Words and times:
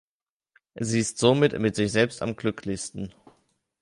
Sie 0.79 0.97
ist 0.99 1.19
somit 1.19 1.59
mit 1.59 1.75
sich 1.75 1.91
selbst 1.91 2.23
am 2.23 2.35
glücklichsten. 2.35 3.13